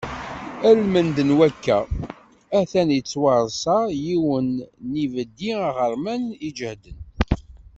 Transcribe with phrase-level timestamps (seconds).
[0.69, 1.77] Almend n wakka,
[2.59, 4.49] atan yettwareṣṣa yiwen
[4.87, 6.97] n yibeddi aɣerman iǧehden.